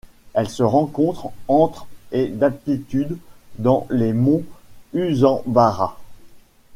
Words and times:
Elle 0.33 0.49
se 0.49 0.63
rencontre 0.63 1.29
entre 1.47 1.85
et 2.11 2.27
d'altitude 2.27 3.19
dans 3.59 3.85
les 3.91 4.13
monts 4.13 4.41
Usambara. 4.95 5.99